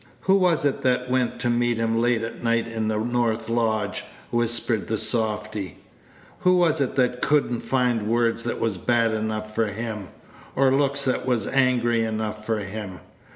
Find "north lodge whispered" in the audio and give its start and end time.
2.97-4.87